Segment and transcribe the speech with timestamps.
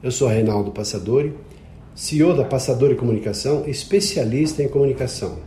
[0.00, 1.34] Eu sou Reinaldo Passadori,
[1.92, 5.40] CEO da Passadori Comunicação, especialista em comunicação.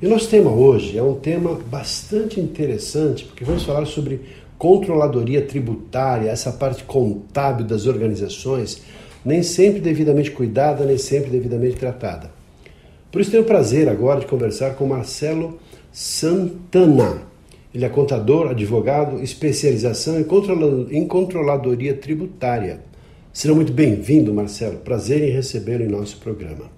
[0.00, 4.20] E o nosso tema hoje é um tema bastante interessante, porque vamos falar sobre
[4.56, 8.82] controladoria tributária, essa parte contábil das organizações,
[9.24, 12.30] nem sempre devidamente cuidada, nem sempre devidamente tratada.
[13.10, 15.58] Por isso tenho o prazer agora de conversar com Marcelo
[15.90, 17.22] Santana.
[17.74, 22.94] Ele é contador, advogado, especialização em controladoria tributária.
[23.36, 24.78] Seja muito bem-vindo, Marcelo.
[24.78, 26.70] Prazer em recebê-lo em nosso programa.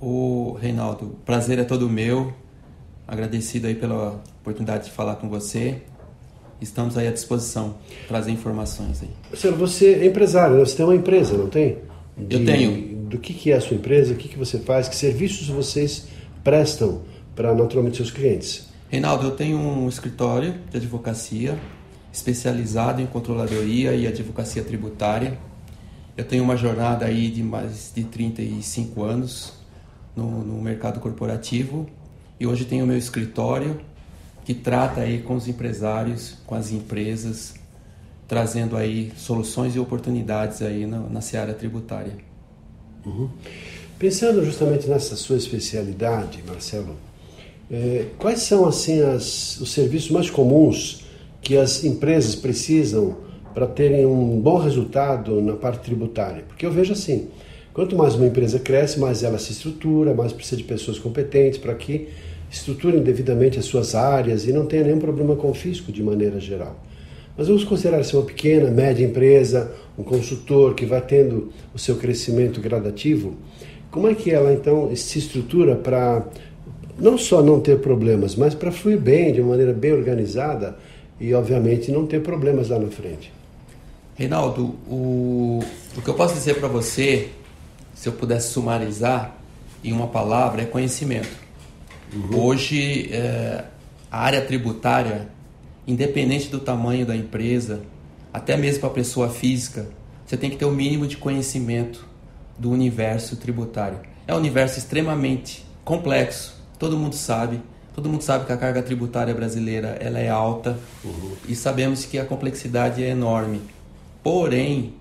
[0.00, 2.32] O Reinaldo, prazer é todo meu.
[3.04, 5.82] Agradecido aí pela oportunidade de falar com você.
[6.60, 7.74] Estamos aí à disposição,
[8.06, 9.08] trazer informações aí.
[9.28, 10.64] Marcelo, você é empresário, né?
[10.64, 11.78] você tem uma empresa, não tem?
[12.16, 12.96] De, Eu tenho.
[13.08, 16.06] Do que, que é a sua empresa, o que, que você faz, que serviços vocês
[16.44, 17.02] prestam
[17.34, 18.68] para naturalmente seus clientes?
[18.88, 21.58] Reinaldo, eu tenho um escritório de advocacia
[22.12, 25.36] especializado em controladoria e advocacia tributária.
[26.16, 29.52] Eu tenho uma jornada aí de mais de 35 anos
[30.14, 31.88] no, no mercado corporativo
[32.38, 33.80] e hoje tenho o meu escritório
[34.44, 37.54] que trata aí com os empresários, com as empresas,
[38.28, 42.16] trazendo aí soluções e oportunidades aí na, na seara tributária.
[43.04, 43.28] Uhum.
[43.98, 46.96] Pensando justamente nessa sua especialidade, Marcelo,
[47.70, 51.04] é, quais são assim as, os serviços mais comuns
[51.40, 53.16] que as empresas precisam
[53.54, 56.44] para terem um bom resultado na parte tributária?
[56.46, 57.28] Porque eu vejo assim,
[57.72, 61.74] quanto mais uma empresa cresce, mais ela se estrutura, mais precisa de pessoas competentes para
[61.74, 62.08] que
[62.50, 66.40] estruturem devidamente as suas áreas e não tenha nenhum problema com o fisco de maneira
[66.40, 66.76] geral.
[67.36, 71.96] Mas vamos considerar se uma pequena, média empresa, um consultor que vai tendo o seu
[71.96, 73.34] crescimento gradativo,
[73.90, 76.26] como é que ela então se estrutura para
[76.98, 80.76] não só não ter problemas, mas para fluir bem, de maneira bem organizada
[81.20, 83.32] e, obviamente, não ter problemas lá na frente.
[84.14, 85.60] Reinaldo, o,
[85.96, 87.30] o que eu posso dizer para você,
[87.94, 89.36] se eu pudesse sumarizar
[89.82, 91.36] em uma palavra, é conhecimento.
[92.12, 92.38] Uhum.
[92.38, 93.64] Hoje, é,
[94.10, 95.28] a área tributária,
[95.86, 97.82] independente do tamanho da empresa,
[98.32, 99.88] até mesmo para a pessoa física,
[100.24, 102.06] você tem que ter o mínimo de conhecimento
[102.58, 103.98] do universo tributário.
[104.26, 107.60] É um universo extremamente complexo, todo mundo sabe.
[107.94, 111.32] Todo mundo sabe que a carga tributária brasileira ela é alta uhum.
[111.48, 113.60] e sabemos que a complexidade é enorme.
[114.24, 114.94] Porém,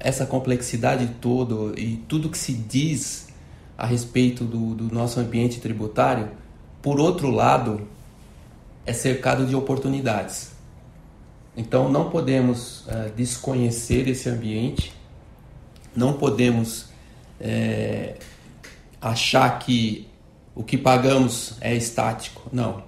[0.00, 3.28] essa complexidade toda e tudo que se diz
[3.76, 6.30] a respeito do, do nosso ambiente tributário,
[6.80, 7.86] por outro lado,
[8.86, 10.52] é cercado de oportunidades.
[11.54, 14.94] Então, não podemos uh, desconhecer esse ambiente,
[15.94, 16.88] não podemos
[17.38, 18.16] é,
[19.00, 20.08] achar que
[20.54, 22.48] o que pagamos é estático.
[22.50, 22.82] Não.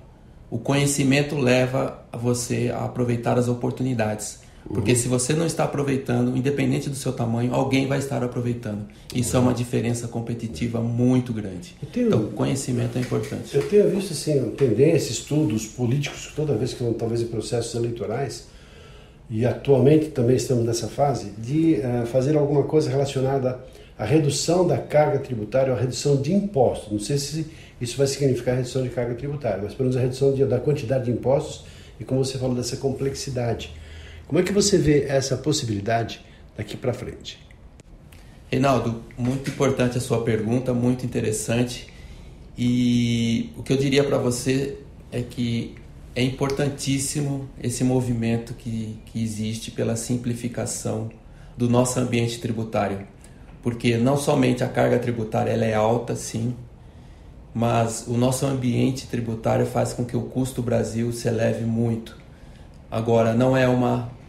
[0.51, 4.42] O conhecimento leva você a aproveitar as oportunidades.
[4.73, 4.97] Porque uhum.
[4.97, 8.87] se você não está aproveitando, independente do seu tamanho, alguém vai estar aproveitando.
[9.15, 9.43] Isso uhum.
[9.43, 11.77] é uma diferença competitiva muito grande.
[11.93, 13.55] Tenho, então, conhecimento é importante.
[13.55, 18.47] Eu tenho visto assim, tendência, estudos políticos, toda vez que vão talvez em processos eleitorais,
[19.29, 23.61] e atualmente também estamos nessa fase, de uh, fazer alguma coisa relacionada
[23.99, 26.91] à redução da carga tributária ou a redução de impostos.
[26.91, 27.47] Não sei se
[27.81, 31.05] isso vai significar redução de carga tributária, mas pelo menos a redução de, da quantidade
[31.05, 31.65] de impostos
[32.01, 33.82] e, como você falou, dessa complexidade.
[34.33, 36.25] Como é que você vê essa possibilidade
[36.57, 37.39] daqui para frente?
[38.51, 41.87] Reinaldo, muito importante a sua pergunta, muito interessante.
[42.57, 44.79] E o que eu diria para você
[45.13, 45.75] é que
[46.17, 51.11] é importantíssimo esse movimento que, que existe pela simplificação
[51.55, 53.07] do nosso ambiente tributário.
[53.63, 56.57] Porque não somente a carga tributária ela é alta, sim,
[57.53, 62.17] mas o nosso ambiente tributário faz com que o custo Brasil se eleve muito.
[62.91, 64.22] Agora, não é uma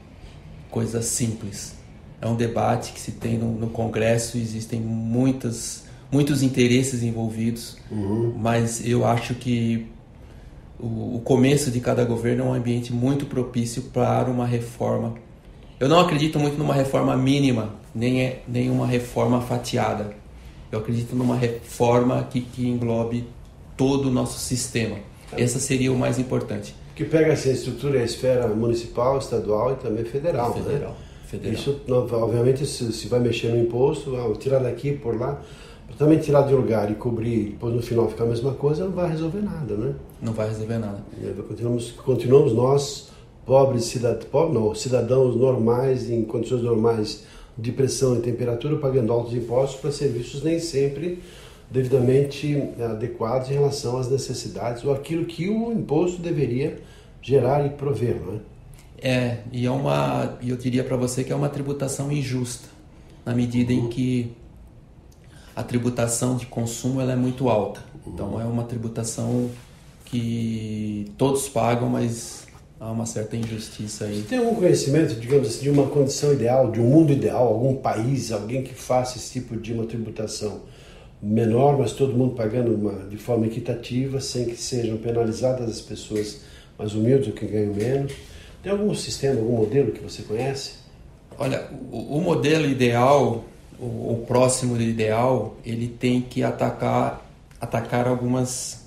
[0.73, 1.75] coisa simples.
[2.19, 8.33] É um debate que se tem no, no Congresso, existem muitas, muitos interesses envolvidos, uhum.
[8.35, 9.87] mas eu acho que
[10.79, 15.13] o, o começo de cada governo é um ambiente muito propício para uma reforma.
[15.79, 20.15] Eu não acredito muito numa reforma mínima, nem, é, nem uma reforma fatiada.
[20.71, 23.27] Eu acredito numa reforma que, que englobe
[23.77, 24.97] todo o nosso sistema.
[25.37, 26.73] Essa seria o mais importante.
[26.95, 30.53] Que pega essa estrutura e a esfera municipal, estadual e também federal.
[30.53, 30.91] Federal.
[30.91, 30.95] Né?
[31.25, 31.53] Federal.
[31.53, 35.41] Isso, obviamente, se, se vai mexer no imposto, ah, tirar daqui, por lá,
[35.97, 39.09] também tirar de lugar e cobrir, depois no final ficar a mesma coisa, não vai
[39.09, 39.95] resolver nada, né?
[40.21, 41.03] Não vai resolver nada.
[41.47, 43.09] Continuamos, continuamos nós,
[43.45, 47.23] pobres cidadãos, pobres não, cidadãos normais, em condições normais
[47.57, 51.21] de pressão e temperatura, pagando altos impostos para serviços nem sempre
[51.73, 56.79] devidamente adequados em relação às necessidades ou aquilo que o imposto deveria
[57.19, 58.53] gerar e prover, não é?
[59.05, 62.69] É, e é uma, eu diria para você que é uma tributação injusta,
[63.25, 64.31] na medida em que
[65.55, 67.81] a tributação de consumo ela é muito alta.
[68.07, 69.49] Então é uma tributação
[70.05, 72.45] que todos pagam, mas
[72.79, 74.21] há uma certa injustiça aí.
[74.21, 77.75] Você tem algum conhecimento, digamos assim, de uma condição ideal, de um mundo ideal, algum
[77.75, 80.61] país, alguém que faça esse tipo de uma tributação
[81.23, 86.41] menor, mas todo mundo pagando uma, de forma equitativa, sem que sejam penalizadas as pessoas
[86.77, 88.13] mais humildes ou que ganham menos?
[88.61, 90.73] Tem algum sistema, algum modelo que você conhece?
[91.37, 93.45] Olha, o, o modelo ideal,
[93.79, 97.25] o, o, próximo do ideal, ele tem que atacar,
[97.59, 98.85] atacar algumas,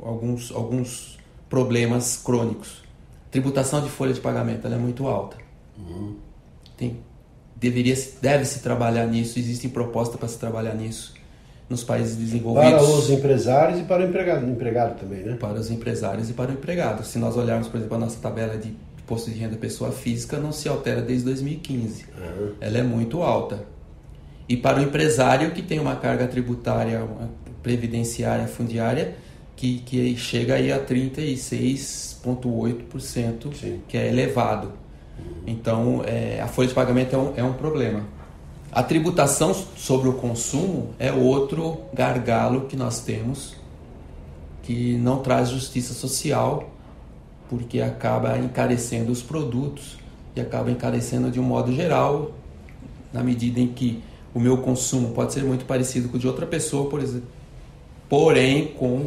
[0.00, 1.18] alguns, alguns
[1.50, 2.82] problemas crônicos.
[3.30, 5.36] Tributação de folha de pagamento é muito alta.
[5.76, 6.16] Uhum.
[6.76, 6.96] Tem,
[7.56, 9.38] deveria, deve se trabalhar nisso.
[9.38, 11.23] Existem propostas para se trabalhar nisso
[11.68, 12.70] nos países desenvolvidos.
[12.70, 15.36] Para os empresários e para o empregado, empregado também, né?
[15.38, 17.04] Para os empresários e para o empregado.
[17.04, 18.74] Se nós olharmos, por exemplo, a nossa tabela de
[19.04, 22.04] imposto de renda pessoa física não se altera desde 2015.
[22.04, 22.52] Uhum.
[22.60, 23.64] Ela é muito alta.
[24.48, 27.28] E para o empresário que tem uma carga tributária uma
[27.62, 29.16] previdenciária fundiária
[29.56, 34.72] que, que chega aí a 36,8%, que é elevado.
[35.46, 38.02] Então, é, a folha de pagamento é um, é um problema.
[38.74, 43.54] A tributação sobre o consumo é outro gargalo que nós temos
[44.64, 46.68] que não traz justiça social
[47.48, 49.96] porque acaba encarecendo os produtos
[50.34, 52.32] e acaba encarecendo de um modo geral,
[53.12, 54.02] na medida em que
[54.34, 57.28] o meu consumo pode ser muito parecido com o de outra pessoa, por exemplo,
[58.08, 59.06] porém com,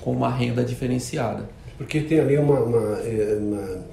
[0.00, 1.48] com uma renda diferenciada.
[1.76, 3.84] Porque tem ali uma, uma, é, uma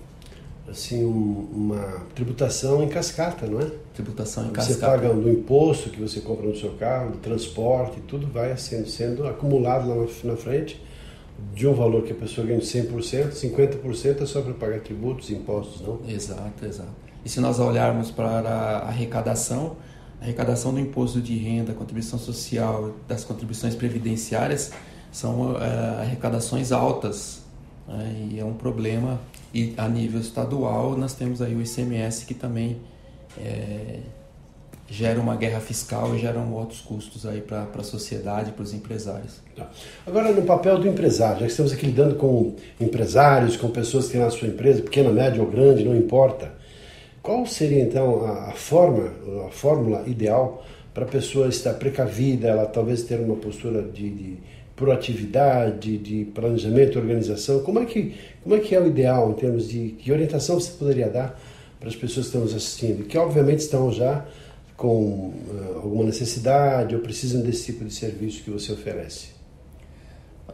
[0.69, 3.71] assim, uma tributação em cascata, não é?
[3.93, 4.79] Tributação em cascata.
[4.79, 8.87] Você paga do imposto que você compra no seu carro, do transporte, tudo vai sendo,
[8.87, 10.81] sendo acumulado lá na frente
[11.53, 15.29] de um valor que a pessoa ganha de 100%, 50% é só para pagar tributos,
[15.29, 15.99] impostos, não?
[16.07, 16.89] Exato, exato.
[17.23, 19.75] E se nós olharmos para a arrecadação,
[20.21, 24.71] a arrecadação do imposto de renda, contribuição social, das contribuições previdenciárias
[25.11, 27.41] são é, arrecadações altas
[27.87, 28.29] né?
[28.31, 29.19] e é um problema.
[29.53, 32.77] E a nível estadual nós temos aí o ICMS que também
[33.37, 33.99] é,
[34.87, 39.41] gera uma guerra fiscal e geram outros custos aí para a sociedade, para os empresários.
[39.55, 39.69] Tá.
[40.05, 44.13] Agora, no papel do empresário, já que estamos aqui lidando com empresários, com pessoas que
[44.13, 46.51] têm na sua empresa, pequena, média ou grande, não importa,
[47.21, 49.11] qual seria então a, a forma,
[49.47, 54.37] a fórmula ideal para a pessoa estar precavida, ela talvez ter uma postura de, de
[54.79, 57.59] proatividade, de planejamento, organização?
[57.59, 60.71] Como é que como é que é o ideal em termos de que orientação você
[60.71, 61.37] poderia dar
[61.77, 64.25] para as pessoas que estão nos assistindo, que obviamente estão já
[64.77, 69.31] com uh, alguma necessidade ou precisam desse tipo de serviço que você oferece?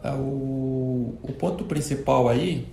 [0.02, 2.66] É, o, o ponto principal aí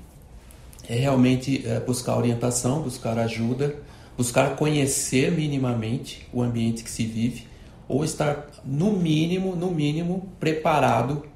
[0.89, 3.75] é realmente é, buscar orientação, buscar ajuda,
[4.17, 7.45] buscar conhecer minimamente o ambiente que se vive
[7.87, 11.31] ou estar no mínimo, no mínimo preparado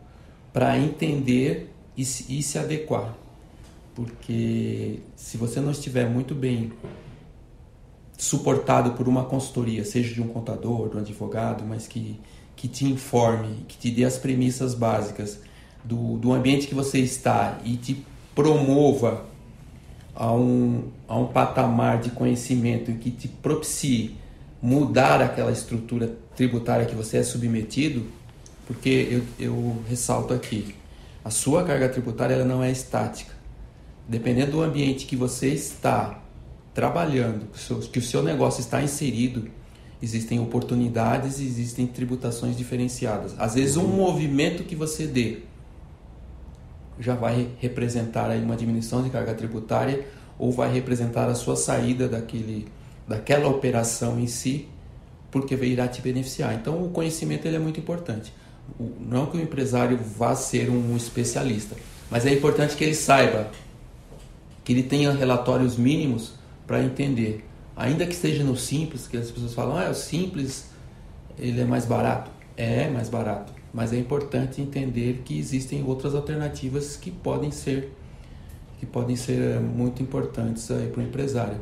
[0.57, 3.15] para entender e se, e se adequar.
[3.93, 6.73] Porque se você não estiver muito bem
[8.17, 12.19] suportado por uma consultoria, seja de um contador, de um advogado, mas que,
[12.55, 15.39] que te informe, que te dê as premissas básicas
[15.83, 19.27] do, do ambiente que você está e te promova
[20.15, 24.15] a um, a um patamar de conhecimento que te propicie
[24.59, 28.16] mudar aquela estrutura tributária que você é submetido,
[28.67, 30.75] porque eu, eu ressalto aqui,
[31.23, 33.33] a sua carga tributária ela não é estática.
[34.07, 36.21] Dependendo do ambiente que você está,
[36.73, 37.47] trabalhando,
[37.91, 39.49] que o seu negócio está inserido,
[40.01, 43.33] existem oportunidades, existem tributações diferenciadas.
[43.39, 45.39] Às vezes um movimento que você dê
[46.99, 50.05] já vai representar aí uma diminuição de carga tributária
[50.37, 52.67] ou vai representar a sua saída daquele,
[53.07, 54.67] daquela operação em si,
[55.31, 56.53] porque irá te beneficiar.
[56.53, 58.31] Então o conhecimento ele é muito importante.
[58.99, 61.75] Não que o empresário vá ser um especialista,
[62.09, 63.49] mas é importante que ele saiba,
[64.63, 66.33] que ele tenha relatórios mínimos
[66.65, 67.45] para entender.
[67.75, 70.65] Ainda que esteja no simples, que as pessoas falam, ah, o simples,
[71.37, 72.31] ele é mais barato.
[72.57, 77.93] É mais barato, mas é importante entender que existem outras alternativas que podem ser
[78.79, 81.59] que podem ser eh, muito importantes aí para o empresário.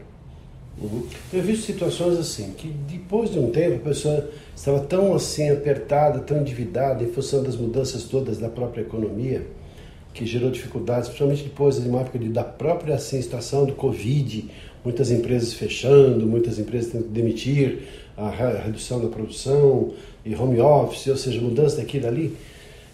[0.82, 1.04] Uhum.
[1.34, 6.20] Eu vi situações assim, que depois de um tempo a pessoa estava tão assim apertada,
[6.20, 9.46] tão endividada em função das mudanças todas da própria economia,
[10.14, 14.50] que gerou dificuldades, principalmente depois de uma época de, da própria assim, situação do Covid,
[14.84, 17.80] muitas empresas fechando, muitas empresas tendo que demitir,
[18.18, 18.30] a
[18.64, 19.92] redução da produção
[20.24, 22.38] e home office, ou seja, mudança daqui e dali.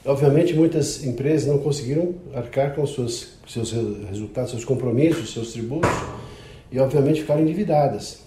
[0.03, 3.71] Obviamente, muitas empresas não conseguiram arcar com seus, seus
[4.09, 5.91] resultados, seus compromissos, seus tributos,
[6.71, 8.19] e obviamente ficaram endividadas.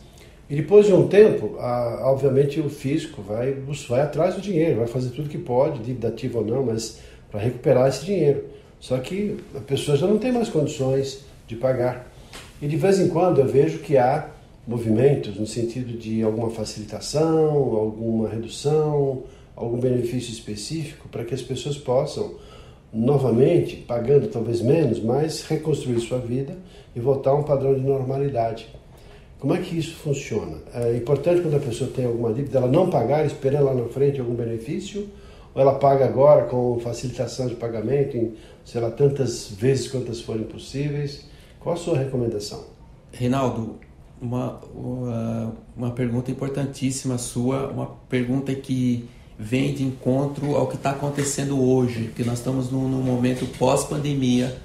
[0.48, 3.56] E depois de um tempo, a, obviamente o fisco vai,
[3.88, 6.98] vai atrás do dinheiro, vai fazer tudo que pode, dívida ativa ou não, mas
[7.30, 8.44] para recuperar esse dinheiro.
[8.78, 12.12] Só que a pessoa já não tem mais condições de pagar.
[12.60, 14.28] E de vez em quando eu vejo que há
[14.66, 19.22] movimentos no sentido de alguma facilitação, alguma redução,
[19.56, 22.34] algum benefício específico para que as pessoas possam
[22.94, 26.56] novamente, pagando talvez menos, mas reconstruir sua vida
[26.94, 28.68] e voltar a um padrão de normalidade.
[29.40, 30.58] Como é que isso funciona?
[30.72, 34.20] É importante quando a pessoa tem alguma dívida, ela não pagar, esperando lá na frente
[34.20, 35.08] algum benefício,
[35.52, 38.34] ou ela paga agora com facilitação de pagamento em,
[38.64, 41.28] sei lá, tantas vezes quantas forem possíveis?
[41.58, 42.64] Qual a sua recomendação?
[43.12, 43.76] Reinaldo,
[44.20, 50.90] uma, uma, uma pergunta importantíssima sua, uma pergunta que vem de encontro ao que está
[50.90, 54.56] acontecendo hoje, que nós estamos num, num momento pós-pandemia,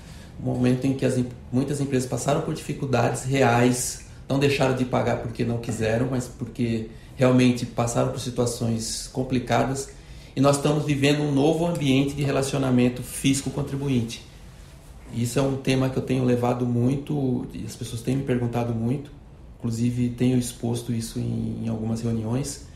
[0.41, 1.19] um momento em que as,
[1.51, 6.89] muitas empresas passaram por dificuldades reais, não deixaram de pagar porque não quiseram, mas porque
[7.15, 9.89] realmente passaram por situações complicadas
[10.35, 14.23] e nós estamos vivendo um novo ambiente de relacionamento fisco-contribuinte.
[15.13, 19.11] Isso é um tema que eu tenho levado muito, as pessoas têm me perguntado muito,
[19.57, 22.68] inclusive tenho exposto isso em, em algumas reuniões.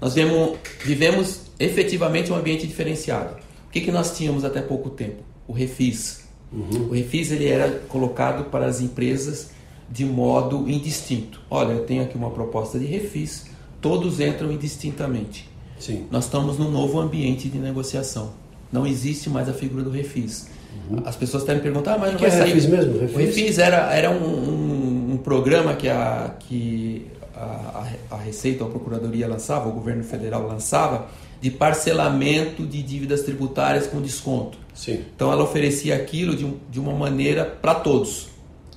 [0.00, 3.36] Nós vivemos, vivemos efetivamente um ambiente diferenciado.
[3.68, 5.22] O que, que nós tínhamos até pouco tempo?
[5.46, 6.24] O refis.
[6.52, 6.88] Uhum.
[6.88, 9.50] O refis ele era colocado para as empresas
[9.88, 11.40] de modo indistinto.
[11.50, 13.46] Olha, eu tenho aqui uma proposta de refis,
[13.80, 15.48] todos entram indistintamente.
[15.78, 16.06] Sim.
[16.10, 18.32] Nós estamos num novo ambiente de negociação.
[18.72, 20.48] Não existe mais a figura do refis.
[20.88, 21.02] Uhum.
[21.04, 22.54] As pessoas até me perguntam, ah, mas não que vai é sair.
[22.54, 22.98] Refis mesmo?
[22.98, 23.14] Refis?
[23.14, 27.06] O refis era, era um, um, um programa que a, que
[27.40, 31.08] a, a Receita ou a Procuradoria lançava, o governo federal lançava,
[31.40, 34.58] de parcelamento de dívidas tributárias com desconto.
[34.74, 35.04] Sim.
[35.14, 38.28] Então ela oferecia aquilo de, de uma maneira para todos.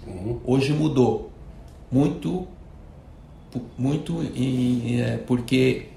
[0.08, 0.39] Uhum.
[0.46, 1.32] Hoje mudou.
[1.91, 2.48] Muito,
[3.77, 5.88] muito é, porque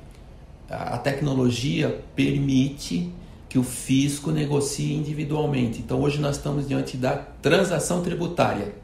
[0.68, 3.10] a tecnologia permite
[3.48, 5.78] que o fisco negocie individualmente.
[5.78, 8.74] Então hoje nós estamos diante da transação tributária.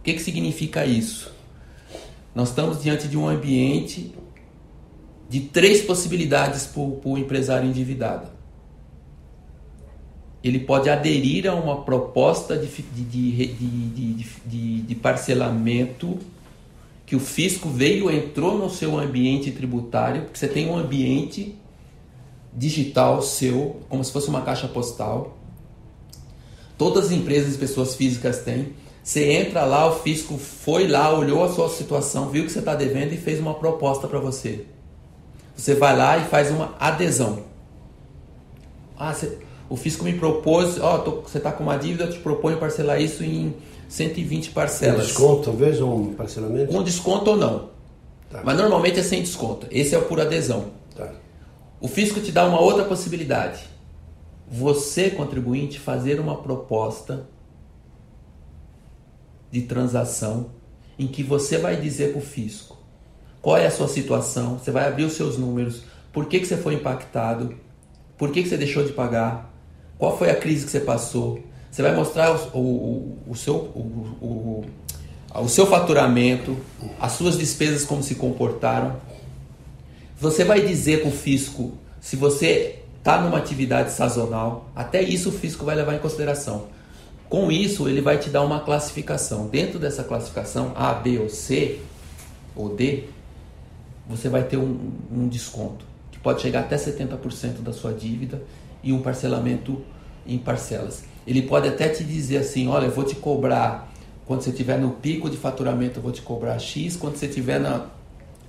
[0.00, 1.32] O que, que significa isso?
[2.34, 4.14] Nós estamos diante de um ambiente
[5.28, 8.28] de três possibilidades para o empresário endividado.
[10.42, 16.18] Ele pode aderir a uma proposta de, de, de, de, de parcelamento
[17.06, 21.54] que o fisco veio, entrou no seu ambiente tributário, porque você tem um ambiente
[22.52, 25.38] digital seu, como se fosse uma caixa postal.
[26.76, 28.72] Todas as empresas e pessoas físicas têm.
[29.02, 32.74] Você entra lá, o fisco foi lá, olhou a sua situação, viu que você está
[32.74, 34.64] devendo e fez uma proposta para você.
[35.56, 37.40] Você vai lá e faz uma adesão.
[38.96, 42.20] Ah, você, o fisco me propôs, ó, oh, você está com uma dívida, eu te
[42.20, 43.54] proponho parcelar isso em
[43.88, 45.04] 120 parcelas.
[45.04, 46.72] Um desconto, talvez, um parcelamento?
[46.72, 47.70] Com desconto ou não.
[48.30, 48.40] Tá.
[48.44, 49.66] Mas normalmente é sem desconto.
[49.70, 50.66] Esse é o por adesão.
[50.96, 51.12] Tá.
[51.80, 53.64] O fisco te dá uma outra possibilidade.
[54.48, 57.26] Você, contribuinte, fazer uma proposta
[59.52, 60.50] de transação
[60.98, 62.78] em que você vai dizer para o fisco
[63.42, 65.82] qual é a sua situação, você vai abrir os seus números,
[66.12, 67.54] por que, que você foi impactado,
[68.16, 69.52] por que, que você deixou de pagar,
[69.98, 71.40] qual foi a crise que você passou.
[71.70, 74.64] Você vai mostrar o, o, o seu, o,
[75.34, 76.56] o seu faturamento,
[77.00, 78.96] as suas despesas, como se comportaram.
[80.20, 85.32] Você vai dizer para o fisco se você está numa atividade sazonal, até isso o
[85.32, 86.66] fisco vai levar em consideração.
[87.32, 89.46] Com isso, ele vai te dar uma classificação.
[89.46, 91.80] Dentro dessa classificação, A, B ou C,
[92.54, 93.04] ou D,
[94.06, 98.42] você vai ter um, um desconto, que pode chegar até 70% da sua dívida
[98.82, 99.80] e um parcelamento
[100.26, 101.04] em parcelas.
[101.26, 103.90] Ele pode até te dizer assim: olha, eu vou te cobrar,
[104.26, 107.58] quando você estiver no pico de faturamento, eu vou te cobrar X, quando você estiver
[107.58, 107.86] na.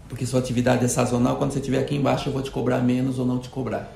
[0.10, 3.18] Porque sua atividade é sazonal, quando você estiver aqui embaixo, eu vou te cobrar menos
[3.18, 3.96] ou não te cobrar.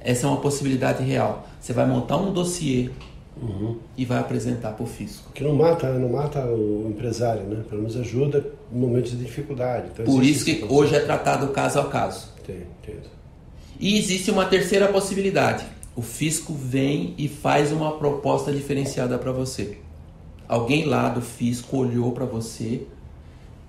[0.00, 1.46] Essa é uma possibilidade real.
[1.60, 2.90] Você vai montar um dossiê
[3.40, 3.76] uhum.
[3.96, 5.30] e vai apresentar para o fisco.
[5.32, 7.62] Que não mata, não mata o empresário, né?
[7.68, 9.88] Pelo menos ajuda em momentos de dificuldade.
[9.92, 12.28] Então, Por isso que hoje é tratado caso a caso.
[12.42, 13.08] Entendo, entendo.
[13.78, 15.64] E existe uma terceira possibilidade.
[15.96, 19.78] O fisco vem e faz uma proposta diferenciada para você.
[20.46, 22.82] Alguém lá do fisco olhou para você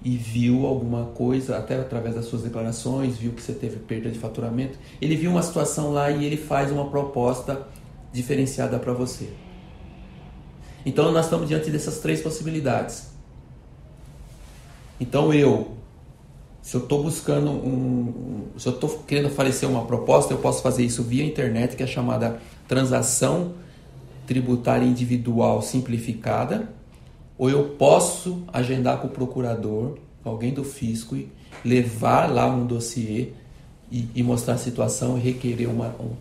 [0.03, 4.17] e viu alguma coisa, até através das suas declarações, viu que você teve perda de
[4.17, 4.77] faturamento.
[4.99, 7.67] Ele viu uma situação lá e ele faz uma proposta
[8.11, 9.29] diferenciada para você.
[10.85, 13.11] Então nós estamos diante dessas três possibilidades.
[14.99, 15.71] Então eu,
[16.61, 20.83] se eu estou buscando um, se eu estou querendo oferecer uma proposta, eu posso fazer
[20.83, 23.53] isso via internet, que é chamada transação
[24.27, 26.69] tributária individual simplificada
[27.41, 31.27] ou eu posso agendar com o procurador, alguém do fisco, e
[31.65, 33.29] levar lá um dossiê
[33.91, 35.87] e, e mostrar a situação e requerer uma.
[35.99, 36.11] Um,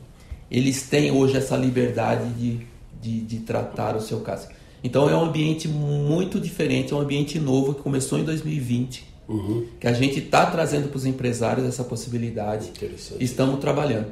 [0.51, 2.67] eles têm hoje essa liberdade de,
[3.01, 4.49] de, de tratar o seu caso.
[4.83, 9.67] Então é um ambiente muito diferente, é um ambiente novo que começou em 2020, uhum.
[9.79, 12.71] que a gente está trazendo para os empresários essa possibilidade.
[13.21, 14.09] Estamos trabalhando.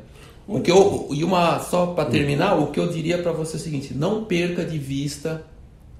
[0.46, 3.60] O que eu, e uma só para terminar, o que eu diria para você é
[3.60, 5.44] o seguinte: não perca de vista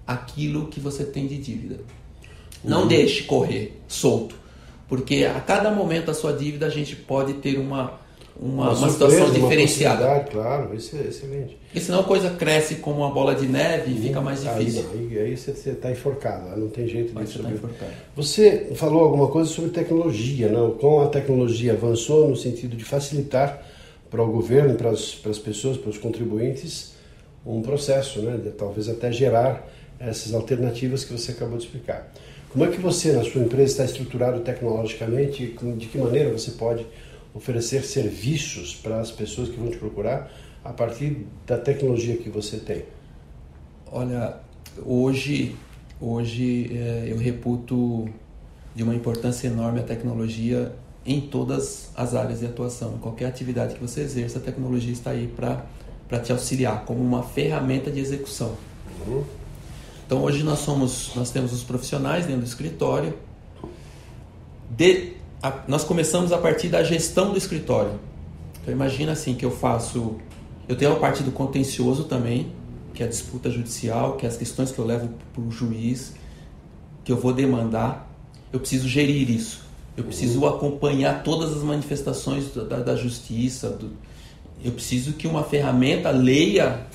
[0.07, 1.80] aquilo que você tem de dívida.
[2.64, 2.88] Não uhum.
[2.88, 4.35] deixe correr solto,
[4.88, 8.00] porque a cada momento da sua dívida a gente pode ter uma,
[8.40, 10.21] uma, uma, uma situação diferenciada.
[10.30, 11.59] Claro, isso é excelente.
[11.64, 14.87] Porque senão a coisa cresce como uma bola de neve e fica mais difícil.
[14.92, 17.59] Aí, aí você está enforcado, não tem jeito de subir.
[17.59, 20.71] Tá você falou alguma coisa sobre tecnologia, não?
[20.73, 23.62] Como a tecnologia avançou no sentido de facilitar
[24.09, 26.92] para o governo, para as, para as pessoas, para os contribuintes,
[27.45, 28.37] um processo, né?
[28.37, 29.68] De, talvez até gerar
[29.99, 32.12] essas alternativas que você acabou de explicar.
[32.50, 36.87] Como é que você, na sua empresa, está estruturado tecnologicamente de que maneira você pode
[37.35, 40.30] oferecer serviços para as pessoas que vão te procurar
[40.64, 42.85] a partir da tecnologia que você tem?
[43.90, 44.37] Olha,
[44.85, 45.56] hoje,
[46.00, 48.08] hoje é, eu reputo
[48.75, 50.73] de uma importância enorme a tecnologia
[51.04, 52.94] em todas as áreas de atuação.
[52.94, 57.23] Em qualquer atividade que você exerça, a tecnologia está aí para te auxiliar como uma
[57.23, 58.54] ferramenta de execução.
[59.06, 59.25] Uhum.
[60.06, 63.14] Então hoje nós somos, nós temos os profissionais dentro do escritório.
[64.70, 67.98] De, a, nós começamos a partir da gestão do escritório.
[68.61, 70.16] Então imagina assim que eu faço,
[70.68, 72.53] eu tenho a parte do contencioso também,
[72.94, 76.14] que é a disputa judicial, que é as questões que eu levo para o juiz,
[77.05, 78.11] que eu vou demandar.
[78.53, 79.62] Eu preciso gerir isso.
[79.96, 83.70] Eu preciso acompanhar todas as manifestações da, da justiça.
[83.70, 83.90] Do,
[84.64, 86.87] eu preciso que uma ferramenta leia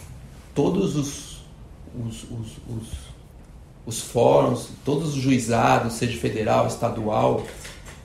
[0.54, 1.34] todos os
[1.96, 2.88] os, os, os,
[3.86, 7.46] os fóruns, todos os juizados, seja federal, estadual,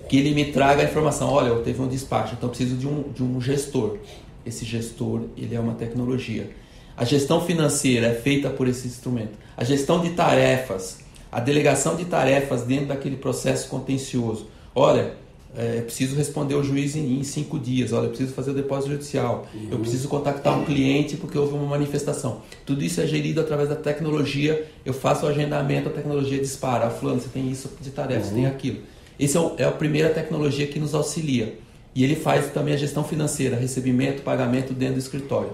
[0.08, 3.02] que ele me traga a informação, olha, eu teve um despacho, então preciso de um,
[3.12, 3.98] de um gestor.
[4.44, 6.50] Esse gestor, ele é uma tecnologia.
[6.96, 9.32] A gestão financeira é feita por esse instrumento.
[9.56, 14.48] A gestão de tarefas, a delegação de tarefas dentro daquele processo contencioso.
[14.74, 15.14] Olha,
[15.56, 18.92] é, preciso responder o juiz em, em, cinco dias, olha, eu preciso fazer o depósito
[18.92, 19.68] judicial, uhum.
[19.70, 22.42] eu preciso contactar um cliente porque houve uma manifestação.
[22.66, 26.90] Tudo isso é gerido através da tecnologia, eu faço o agendamento, a tecnologia dispara, ah,
[26.90, 28.26] fulano, você tem isso de tarefa, uhum.
[28.26, 28.50] você tem uhum.
[28.50, 28.78] aquilo.
[29.18, 31.58] Esse é, o, é a primeira tecnologia que nos auxilia.
[31.94, 35.52] E ele faz também a gestão financeira, recebimento, pagamento dentro do escritório.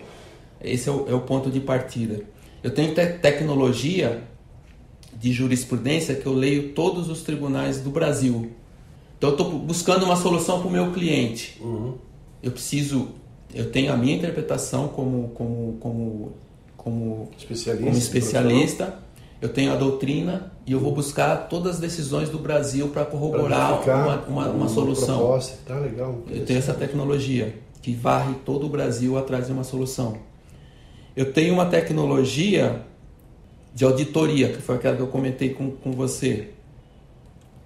[0.60, 2.20] Esse é o, é o ponto de partida.
[2.62, 4.22] Eu tenho te tecnologia
[5.16, 8.50] de jurisprudência que eu leio todos os tribunais do Brasil
[9.24, 11.58] então eu estou buscando uma solução para o meu cliente.
[11.58, 11.94] Uhum.
[12.42, 13.08] Eu preciso,
[13.54, 16.32] eu tenho a minha interpretação como, como, como,
[16.76, 17.86] como especialista.
[17.86, 18.98] Como especialista.
[19.44, 23.82] Eu tenho a doutrina e eu vou buscar todas as decisões do Brasil para corroborar
[23.82, 25.18] uma, uma, uma, solução.
[25.18, 25.58] Proposta.
[25.66, 26.18] Tá legal.
[26.30, 30.16] Eu tenho essa tecnologia que varre todo o Brasil atrás de uma solução.
[31.14, 32.82] Eu tenho uma tecnologia
[33.74, 36.54] de auditoria, que foi aquela que eu comentei com, com você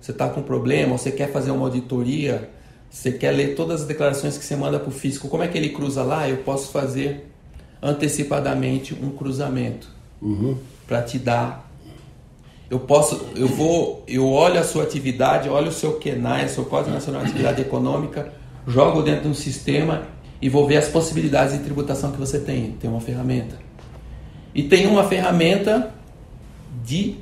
[0.01, 2.51] você está com um problema, você quer fazer uma auditoria,
[2.89, 5.59] você quer ler todas as declarações que você manda para o fisco, como é que
[5.59, 6.29] ele cruza lá?
[6.29, 7.27] Eu posso fazer
[7.83, 9.89] antecipadamente um cruzamento
[10.23, 10.57] uhum.
[10.87, 11.68] para te dar.
[12.71, 16.65] Eu posso, eu vou, eu olho a sua atividade, olho o seu KENAI, o seu
[16.67, 18.33] Código Nacional de Atividade Econômica,
[18.67, 20.03] jogo dentro de um sistema
[20.41, 22.73] e vou ver as possibilidades de tributação que você tem.
[22.73, 23.57] Tem uma ferramenta.
[24.55, 25.95] E tem uma ferramenta
[26.85, 27.17] de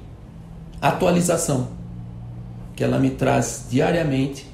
[0.80, 1.68] atualização
[2.74, 4.46] que ela me traz diariamente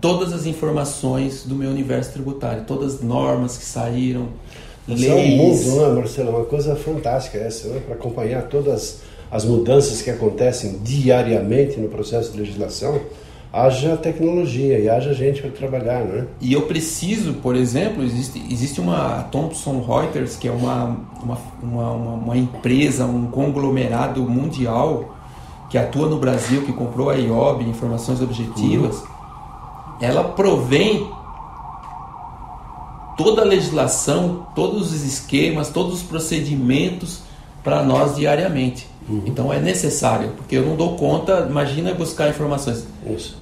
[0.00, 4.28] todas as informações do meu universo tributário, todas as normas que saíram,
[4.86, 5.04] leis.
[5.04, 6.30] É um mundo, né, Marcelo?
[6.30, 7.80] Uma coisa fantástica essa, né?
[7.80, 9.00] para acompanhar todas as
[9.44, 13.00] mudanças que acontecem diariamente no processo de legislação.
[13.52, 16.26] Haja tecnologia e haja gente para trabalhar, né?
[16.40, 21.90] E eu preciso, por exemplo, existe, existe uma Thomson Reuters, que é uma, uma, uma,
[21.92, 25.16] uma empresa, um conglomerado mundial
[25.70, 29.06] que atua no Brasil, que comprou a IOB, Informações Objetivas, uhum.
[30.00, 31.08] ela provém
[33.16, 37.22] toda a legislação, todos os esquemas, todos os procedimentos
[37.64, 38.86] para nós diariamente.
[39.08, 39.22] Uhum.
[39.26, 42.86] Então é necessário, porque eu não dou conta, imagina buscar informações.
[43.08, 43.40] Isso.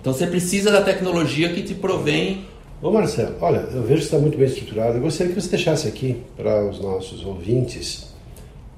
[0.00, 2.44] Então você precisa da tecnologia que te provém.
[2.82, 4.98] Ô Marcelo, olha, eu vejo que está muito bem estruturado.
[4.98, 8.12] Eu gostaria que você deixasse aqui para os nossos ouvintes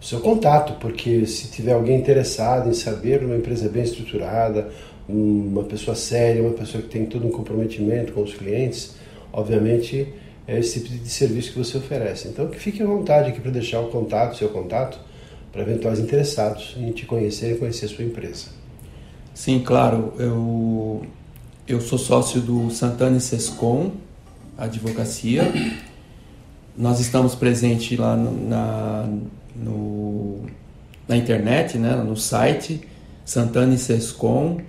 [0.00, 4.68] o seu contato, porque se tiver alguém interessado em saber uma empresa bem estruturada,
[5.08, 8.94] uma pessoa séria, uma pessoa que tem todo um comprometimento com os clientes,
[9.32, 10.12] obviamente
[10.46, 12.28] é esse tipo de serviço que você oferece.
[12.28, 14.98] Então que fique à vontade aqui para deixar o contato, seu contato,
[15.56, 18.48] para eventuais interessados em te conhecer e conhecer a sua empresa.
[19.32, 20.12] Sim, claro.
[20.18, 21.00] Eu,
[21.66, 23.92] eu sou sócio do Santana e Sescom,
[24.58, 25.50] Advocacia.
[26.76, 29.08] Nós estamos presentes lá no, na,
[29.56, 30.40] no,
[31.08, 32.82] na internet, né, no site
[33.24, 34.62] santanesescom.adv.br.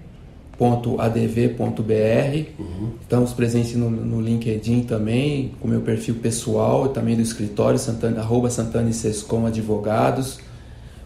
[2.58, 2.92] Uhum.
[3.02, 8.50] Estamos presentes no, no, LinkedIn também, com meu perfil pessoal, também do escritório, Santana, arroba
[8.50, 10.47] Santana e Sescom Advogados,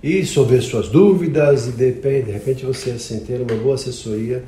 [0.02, 4.44] e sobre suas dúvidas e de, de repente você assim, ter uma boa assessoria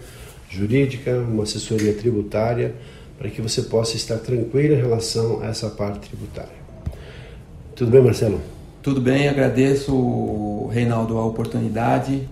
[0.50, 2.74] jurídica, uma assessoria tributária,
[3.18, 6.61] para que você possa estar tranquilo em relação a essa parte tributária.
[7.82, 8.40] Tudo bem, Marcelo?
[8.84, 12.30] Tudo bem, agradeço, Reinaldo, a oportunidade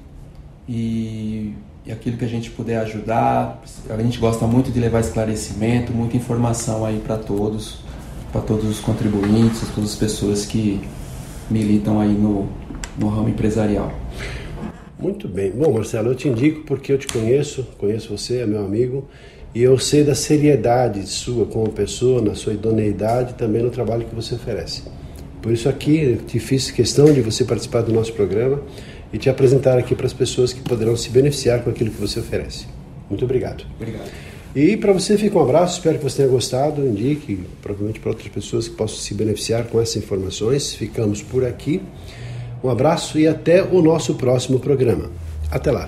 [0.67, 3.59] e e aquilo que a gente puder ajudar.
[3.89, 7.79] A gente gosta muito de levar esclarecimento, muita informação aí para todos,
[8.31, 10.87] para todos os contribuintes, todas as pessoas que
[11.49, 12.47] militam aí no,
[12.95, 13.91] no ramo empresarial.
[14.99, 15.49] Muito bem.
[15.49, 19.07] Bom, Marcelo, eu te indico porque eu te conheço, conheço você, é meu amigo,
[19.55, 24.13] e eu sei da seriedade sua como pessoa, na sua idoneidade também no trabalho que
[24.13, 24.83] você oferece.
[25.41, 28.61] Por isso aqui te fiz questão de você participar do nosso programa
[29.11, 32.19] e te apresentar aqui para as pessoas que poderão se beneficiar com aquilo que você
[32.19, 32.65] oferece.
[33.09, 33.65] Muito obrigado.
[33.79, 34.09] Obrigado.
[34.55, 38.27] E para você fica um abraço, espero que você tenha gostado, indique provavelmente para outras
[38.27, 40.73] pessoas que possam se beneficiar com essas informações.
[40.73, 41.81] Ficamos por aqui.
[42.63, 45.11] Um abraço e até o nosso próximo programa.
[45.51, 45.87] Até lá.